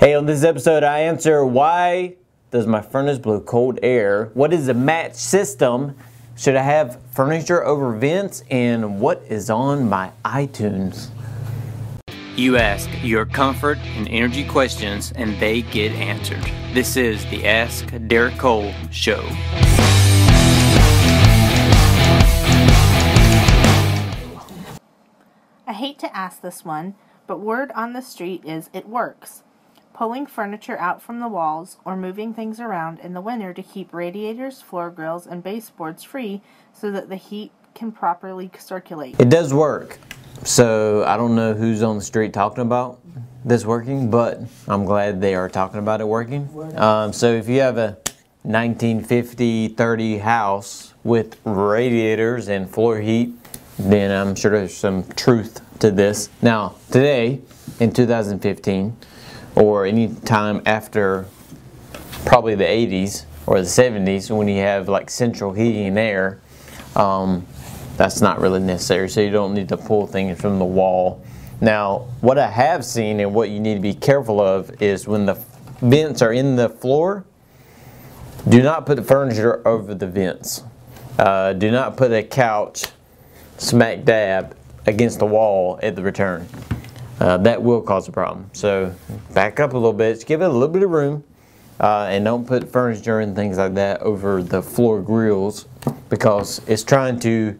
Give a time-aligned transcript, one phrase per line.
[0.00, 2.14] Hey, on this episode, I answer why
[2.52, 4.30] does my furnace blow cold air?
[4.32, 5.96] What is a match system?
[6.36, 8.44] Should I have furniture over vents?
[8.48, 11.08] And what is on my iTunes?
[12.36, 16.48] You ask your comfort and energy questions, and they get answered.
[16.72, 19.24] This is the Ask Derek Cole Show.
[25.66, 26.94] I hate to ask this one,
[27.26, 29.42] but word on the street is it works.
[29.98, 33.92] Pulling furniture out from the walls or moving things around in the winter to keep
[33.92, 36.40] radiators, floor grills, and baseboards free
[36.72, 39.18] so that the heat can properly circulate.
[39.18, 39.98] It does work.
[40.44, 43.00] So I don't know who's on the street talking about
[43.44, 46.48] this working, but I'm glad they are talking about it working.
[46.76, 47.98] Um, so if you have a
[48.44, 53.34] 1950 30 house with radiators and floor heat,
[53.80, 56.28] then I'm sure there's some truth to this.
[56.40, 57.40] Now, today
[57.80, 58.96] in 2015,
[59.54, 61.26] or any time after
[62.24, 66.40] probably the 80s or the 70s, when you have like central heating and air,
[66.96, 67.46] um,
[67.96, 69.08] that's not really necessary.
[69.08, 71.24] So you don't need to pull things from the wall.
[71.60, 75.26] Now, what I have seen and what you need to be careful of is when
[75.26, 75.34] the
[75.80, 77.24] vents are in the floor,
[78.48, 80.62] do not put the furniture over the vents.
[81.18, 82.84] Uh, do not put a couch
[83.56, 86.48] smack dab against the wall at the return.
[87.20, 88.48] Uh, that will cause a problem.
[88.52, 88.94] So
[89.34, 91.24] back up a little bit, give it a little bit of room,
[91.80, 95.66] uh, and don't put furniture and things like that over the floor grills
[96.08, 97.58] because it's trying to.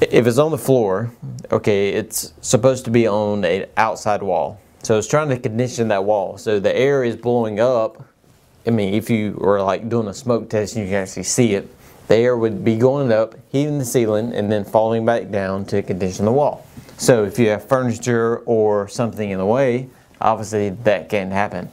[0.00, 1.12] If it's on the floor,
[1.52, 4.58] okay, it's supposed to be on an outside wall.
[4.82, 6.38] So it's trying to condition that wall.
[6.38, 8.02] So the air is blowing up.
[8.66, 11.68] I mean, if you were like doing a smoke test, you can actually see it.
[12.08, 15.82] The air would be going up, heating the ceiling, and then falling back down to
[15.82, 16.66] condition the wall.
[17.00, 19.88] So if you have furniture or something in the way,
[20.20, 21.70] obviously that can't happen.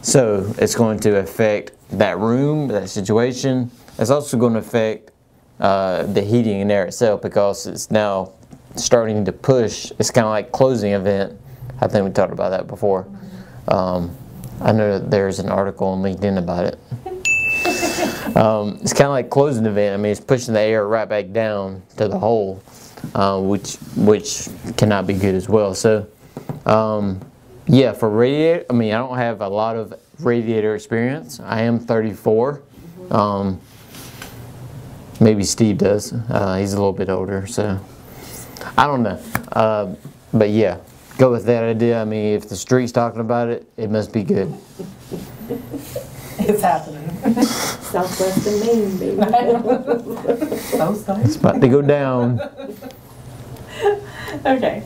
[0.00, 3.72] So it's going to affect that room, that situation.
[3.98, 5.10] It's also going to affect
[5.58, 8.30] uh, the heating and air itself because it's now
[8.76, 9.90] starting to push.
[9.98, 11.36] It's kind of like closing a vent.
[11.80, 13.08] I think we talked about that before.
[13.66, 14.16] Um,
[14.60, 16.78] I know that there's an article on LinkedIn about it.
[18.36, 19.92] Um, it's kind of like closing the vent.
[19.92, 22.62] I mean, it's pushing the air right back down to the hole,
[23.14, 25.74] uh, which which cannot be good as well.
[25.74, 26.06] So,
[26.66, 27.20] um,
[27.66, 31.40] yeah, for radiator, I mean, I don't have a lot of radiator experience.
[31.40, 32.62] I am 34.
[33.10, 33.60] Um,
[35.20, 36.12] maybe Steve does.
[36.12, 37.78] Uh, he's a little bit older, so
[38.76, 39.20] I don't know.
[39.52, 39.94] Uh,
[40.32, 40.78] but yeah,
[41.18, 42.00] go with that idea.
[42.00, 44.52] I mean, if the street's talking about it, it must be good.
[46.48, 47.08] It's happening.
[47.42, 50.56] Southwest Southwestern Maine, baby.
[50.56, 51.24] So sorry.
[51.24, 52.40] It's about to go down.
[54.46, 54.82] Okay.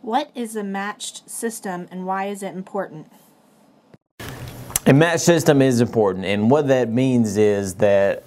[0.00, 3.12] What is a matched system and why is it important?
[4.86, 8.24] A match system is important, and what that means is that,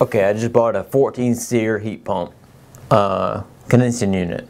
[0.00, 2.32] okay, I just bought a 14 SEER heat pump
[2.90, 4.48] uh, condensing unit.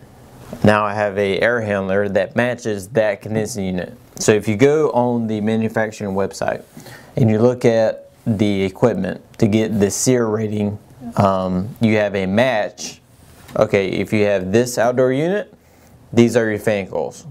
[0.65, 3.97] Now I have a air handler that matches that condensing unit.
[4.16, 6.62] So if you go on the manufacturing website
[7.16, 10.78] and you look at the equipment to get the SEER rating,
[11.16, 13.00] um, you have a match.
[13.56, 15.53] Okay, if you have this outdoor unit,
[16.12, 17.27] these are your fan coils.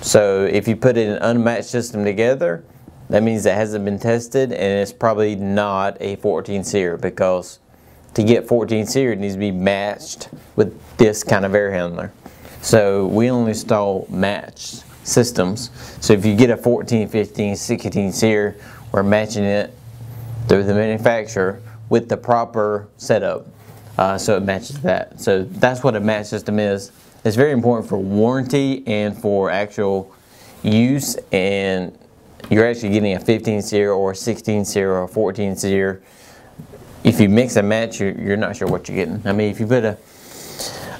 [0.00, 2.64] So if you put an unmatched system together,
[3.08, 7.60] that means it hasn't been tested and it's probably not a 14 SEER because
[8.14, 12.12] to get 14 SEER it needs to be matched with this kind of air handler.
[12.66, 15.70] So we only install matched systems.
[16.00, 18.56] So if you get a 14, 15, 16 SEER,
[18.90, 19.72] we're matching it
[20.48, 23.46] through the manufacturer with the proper setup
[23.98, 25.20] uh, so it matches that.
[25.20, 26.90] So that's what a match system is.
[27.24, 30.12] It's very important for warranty and for actual
[30.64, 31.96] use and
[32.50, 36.02] you're actually getting a 15 SEER or a 16 SEER or a 14 SEER.
[37.04, 39.24] If you mix and match, you're, you're not sure what you're getting.
[39.24, 39.96] I mean, if you put a,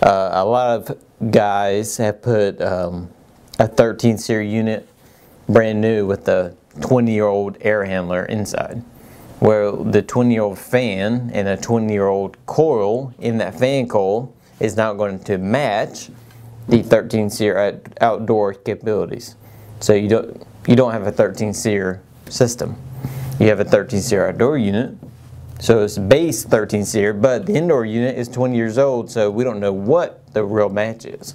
[0.01, 3.11] uh, a lot of guys have put um,
[3.59, 4.89] a 13 SEER unit
[5.49, 8.83] brand new with a 20 year old air handler inside.
[9.39, 13.89] Where the 20 year old fan and a 20 year old coil in that fan
[13.89, 16.11] coil is not going to match
[16.69, 19.37] the 13 SEER outdoor capabilities.
[19.81, 22.77] So you don't you don't have a 13 SEER system.
[23.39, 24.97] You have a 13 SEER outdoor unit.
[25.59, 29.43] So it's base 13 SEER, but the indoor unit is 20 years old, so we
[29.43, 31.35] don't know what the real match is.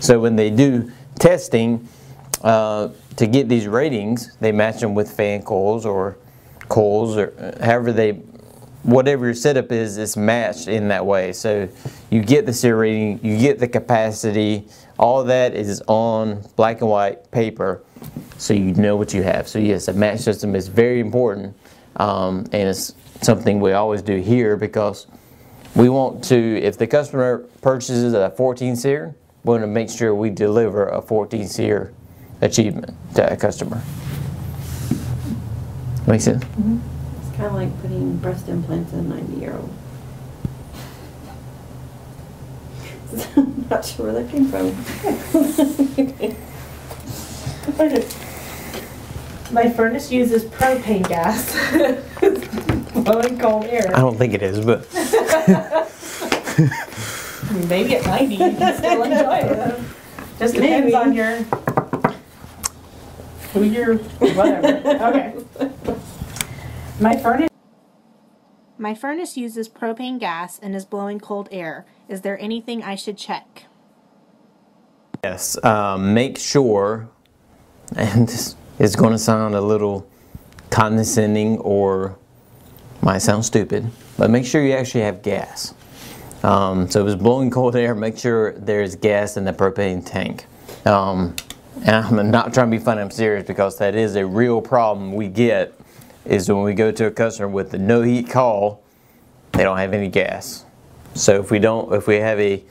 [0.00, 1.88] So when they do testing
[2.42, 6.16] uh, to get these ratings, they match them with fan coils or
[6.68, 8.12] coils or uh, however they,
[8.82, 11.32] whatever your setup is, it's matched in that way.
[11.32, 11.68] So
[12.10, 14.68] you get the SEER rating, you get the capacity
[14.98, 17.82] all that is on black and white paper,
[18.38, 19.46] so you know what you have.
[19.46, 21.54] So yes, a match system is very important,
[21.96, 25.06] um, and it's something we always do here because
[25.74, 29.14] we want to, if the customer purchases a 14 SEER,
[29.44, 31.92] we want to make sure we deliver a 14 SEER
[32.40, 33.82] achievement to a customer.
[36.06, 36.44] Make sense?
[36.44, 39.70] It's kind of like putting breast implants in a 90 year old.
[43.70, 44.72] Not sure where that came from.
[49.56, 51.50] My furnace uses propane gas.
[52.92, 53.90] Blowing cold air.
[53.94, 55.88] I don't think it is, but I
[57.54, 59.80] mean, maybe at 90 you can still enjoy it.
[60.38, 60.94] Just depends Maybe.
[60.94, 61.38] on your.
[63.54, 63.96] Who you're.
[63.96, 64.66] Whatever.
[65.08, 65.34] Okay.
[67.00, 67.48] My furnace.
[68.76, 71.86] My furnace uses propane gas and is blowing cold air.
[72.10, 73.64] Is there anything I should check?
[75.24, 77.08] yes, um, make sure,
[77.96, 80.08] and this is going to sound a little
[80.70, 82.18] condescending or
[83.02, 85.74] might sound stupid, but make sure you actually have gas.
[86.42, 90.46] Um, so if it's blowing cold air, make sure there's gas in the propane tank.
[90.84, 91.34] Um,
[91.84, 95.14] and I'm not trying to be funny, I'm serious because that is a real problem
[95.14, 95.72] we get
[96.24, 98.82] is when we go to a customer with the no heat call,
[99.52, 100.64] they don't have any gas.
[101.14, 102.62] So if we don't, if we have a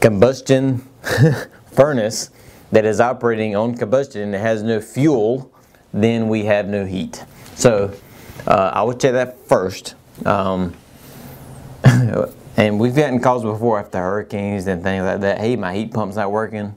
[0.00, 0.78] combustion
[1.72, 2.30] furnace
[2.72, 5.52] that is operating on combustion and has no fuel,
[5.92, 7.24] then we have no heat.
[7.54, 7.92] So
[8.46, 9.94] uh, I would say that first.
[10.24, 10.74] Um,
[12.56, 15.38] and we've gotten calls before after hurricanes and things like that.
[15.38, 16.76] Hey, my heat pump's not working.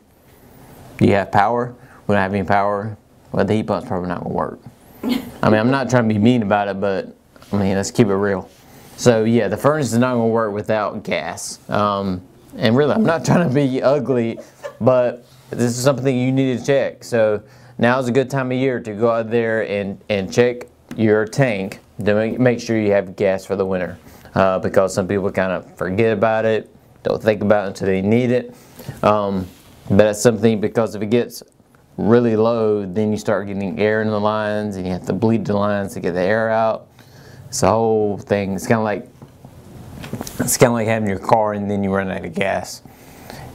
[0.98, 1.76] Do you have power?
[2.08, 2.98] We don't have any power.
[3.32, 4.60] Well, the heat pump's probably not gonna work.
[5.04, 7.16] I mean, I'm not trying to be mean about it, but
[7.52, 8.50] I mean, let's keep it real.
[8.98, 11.60] So yeah, the furnace is not gonna work without gas.
[11.70, 12.22] Um,
[12.58, 14.40] and really, I'm not trying to be ugly,
[14.82, 17.04] but this is something you need to check.
[17.04, 17.44] So
[17.78, 21.26] now is a good time of year to go out there and, and check your
[21.26, 23.98] tank to make, sure you have gas for the winter.
[24.36, 26.74] Uh, because some people kind of forget about it,
[27.04, 28.56] don't think about it until they need it.
[29.04, 29.48] Um,
[29.90, 31.42] but that's something because if it gets
[31.98, 35.46] really low, then you start getting air in the lines and you have to bleed
[35.46, 36.88] the lines to get the air out.
[37.48, 38.54] It's a whole thing.
[38.54, 39.10] It's kind of like
[40.40, 42.84] it's kind of like having your car and then you run out of gas.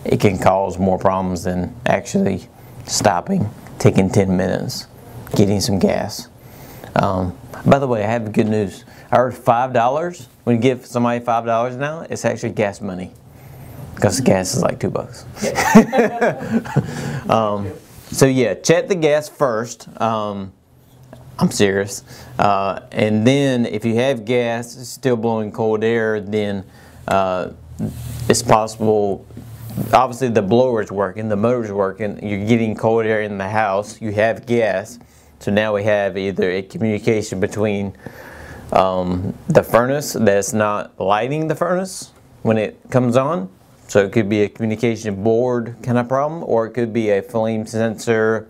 [0.05, 2.49] It can cause more problems than actually
[2.87, 3.49] stopping,
[3.79, 4.87] taking 10 minutes,
[5.35, 6.29] getting some gas.
[6.97, 7.37] Um,
[7.67, 8.85] by the way, I have good news.
[9.11, 10.29] I heard five dollars.
[10.45, 13.12] When you give somebody five dollars now, it's actually gas money
[13.95, 15.25] because gas is like two bucks.
[17.31, 17.73] um,
[18.11, 19.89] so yeah, check the gas first.
[20.01, 20.53] Um,
[21.39, 22.05] I'm serious.
[22.39, 26.65] Uh, and then if you have gas still blowing cold air, then
[27.09, 27.51] uh,
[28.29, 29.27] it's possible.
[29.93, 32.26] Obviously, the blower is working, the motor's working.
[32.26, 34.00] You're getting cold air in the house.
[34.00, 34.99] You have gas.
[35.41, 37.97] So now we have either a communication between
[38.73, 42.12] um, the furnace that's not lighting the furnace
[42.43, 43.50] when it comes on.
[43.88, 47.20] So it could be a communication board kind of problem, or it could be a
[47.23, 48.49] flame sensor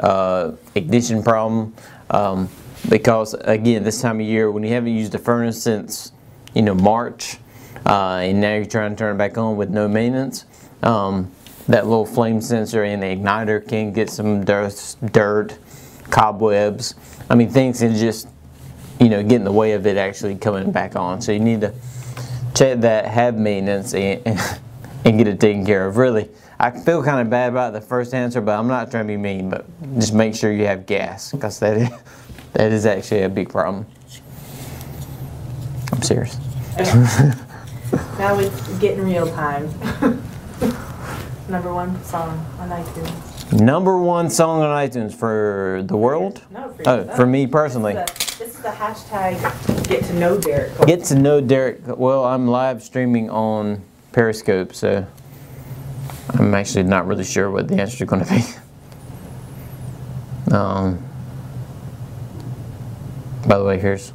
[0.00, 1.74] uh, ignition problem.
[2.10, 2.48] Um,
[2.88, 6.12] because again, this time of year, when you haven't used the furnace since
[6.54, 7.38] you know March,
[7.86, 10.44] uh, and now you're trying to turn it back on with no maintenance,
[10.82, 11.30] um,
[11.68, 15.58] that little flame sensor and the igniter can get some dirt, dirt,
[16.10, 16.94] cobwebs.
[17.30, 18.28] I mean, things can just
[19.00, 21.20] you know get in the way of it actually coming back on.
[21.20, 21.72] So you need to
[22.54, 24.20] check that, have maintenance, and,
[25.04, 25.96] and get it taken care of.
[25.96, 26.28] Really,
[26.58, 29.16] I feel kind of bad about the first answer, but I'm not trying to be
[29.16, 29.50] mean.
[29.50, 29.66] But
[29.98, 31.88] just make sure you have gas, because that is,
[32.52, 33.86] that is actually a big problem.
[35.92, 36.36] I'm serious.
[38.18, 39.70] Now it's getting real time.
[41.48, 43.52] Number one song on iTunes.
[43.52, 46.42] Number one song on iTunes for the world.
[46.50, 47.94] No, for Oh, for me personally.
[47.94, 50.72] This is the hashtag get to know Derek.
[50.86, 51.80] Get to know Derek.
[51.86, 53.82] Well, I'm live streaming on
[54.12, 55.06] Periscope, so
[56.30, 58.42] I'm actually not really sure what the answer is going to be.
[60.52, 61.02] Um,
[63.48, 64.12] by the way, here's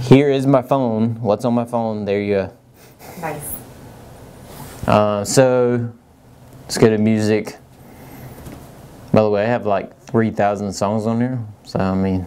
[0.00, 1.20] here is my phone.
[1.20, 2.06] What's on my phone?
[2.06, 2.52] There you go.
[3.20, 3.42] Nice.
[4.86, 5.92] Uh, so
[6.62, 7.56] let's go to music.
[9.12, 11.38] By the way, I have like 3,000 songs on here.
[11.64, 12.26] So, I mean,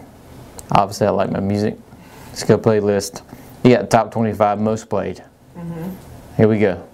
[0.70, 1.78] obviously I like my music.
[2.26, 3.22] Let's go playlist.
[3.64, 5.22] You got top 25 most played.
[6.36, 6.86] Here we go.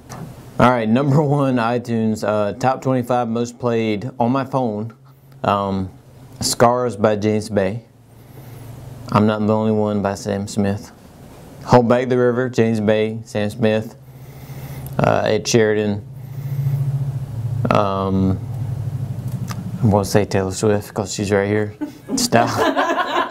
[0.58, 4.92] All right, number one iTunes, uh, top 25 most played on my phone.
[5.44, 5.90] Um,
[6.40, 7.84] Scars by James Bay.
[9.10, 10.92] I'm Not the Only One by Sam Smith.
[11.64, 13.97] Hold Back the River, James Bay, Sam Smith
[14.98, 16.02] uh, Ed Sheeran.
[17.70, 18.38] Um,
[19.82, 21.74] I'm gonna say Taylor Swift because she's right here.
[22.16, 22.48] Stop.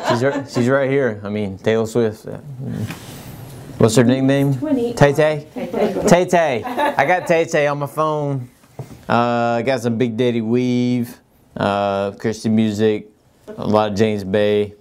[0.09, 0.49] she's right.
[0.49, 1.19] She's right here.
[1.23, 2.25] I mean Taylor Swift.
[3.77, 4.53] What's her nickname?
[4.95, 5.47] Tay Tay.
[5.53, 6.63] Tay Tay.
[6.63, 8.49] I got Tay Tay on my phone.
[9.07, 11.17] Uh, I got some Big Daddy Weave,
[11.55, 13.07] uh, Christian music,
[13.47, 14.73] a lot of James Bay.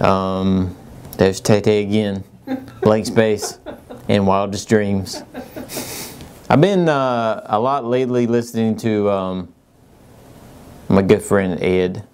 [0.00, 0.76] Um,
[1.16, 2.24] there's Tay Tay again,
[2.82, 3.58] Blank Space,
[4.08, 5.22] and Wildest Dreams.
[6.48, 9.52] I've been uh, a lot lately listening to um,
[10.88, 12.04] my good friend Ed.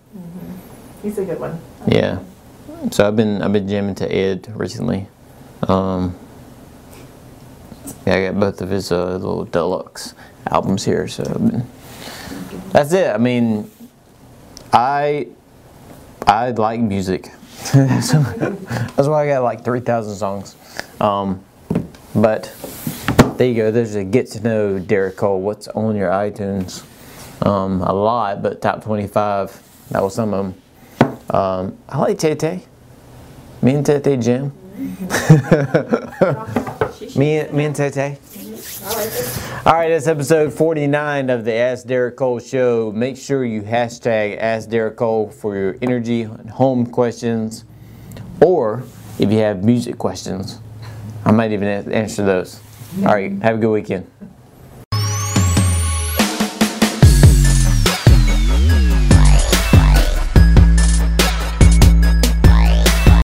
[1.02, 1.60] He's a good one.
[1.86, 2.20] Yeah.
[2.92, 5.06] So I've been I've been jamming to Ed recently.
[5.68, 6.16] Um,
[8.06, 10.14] yeah, I got both of his uh, little deluxe
[10.50, 11.06] albums here.
[11.08, 11.66] So been,
[12.70, 13.14] that's it.
[13.14, 13.70] I mean,
[14.72, 15.28] I
[16.26, 17.30] I like music.
[17.74, 20.56] that's that's why I got like three thousand songs.
[21.02, 21.44] Um,
[22.14, 22.50] but
[23.36, 23.70] there you go.
[23.70, 25.40] There's a get to know Derek Cole.
[25.40, 26.84] What's on your iTunes?
[27.46, 29.60] Um, a lot, but top twenty five.
[29.90, 30.54] That was some of them.
[31.30, 32.62] Um, I like Tay.
[33.62, 34.52] Me and Tay Jim.
[37.16, 38.18] me, and- me and Tay.
[39.64, 42.90] All right, that's episode 49 of the Ask Derek Cole show.
[42.92, 47.64] Make sure you hashtag Ask Derek Cole for your energy and home questions,
[48.40, 48.82] or
[49.18, 50.58] if you have music questions,
[51.24, 52.60] I might even answer those.
[52.98, 54.06] All right, have a good weekend.